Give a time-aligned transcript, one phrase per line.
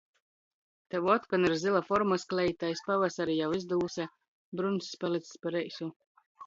[0.95, 4.11] Tev otkon ir zyla formys kleita, iz pavasari jau izdyluse,
[4.61, 5.97] bruņcs palics par eisu.